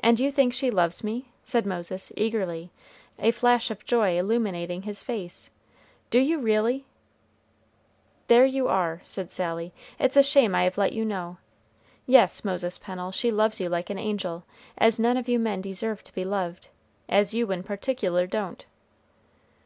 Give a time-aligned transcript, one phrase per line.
[0.00, 2.70] "And you think she loves me?" said Moses, eagerly,
[3.18, 5.50] a flash of joy illuminating his face;
[6.08, 6.86] "do you, really?"
[8.28, 11.36] "There you are," said Sally; "it's a shame I have let you know!
[12.06, 14.44] Yes, Moses Pennel, she loves you like an angel,
[14.78, 16.68] as none of you men deserve to be loved,
[17.06, 18.64] as you in particular don't."